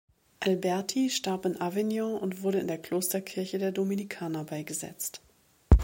[0.39, 5.21] Alberti starb in Avignon und wurde in der Klosterkirche der Dominikaner beigesetzt.